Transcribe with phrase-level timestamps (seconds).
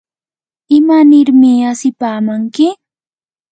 [0.77, 2.67] ¿imanirmi asipamanki?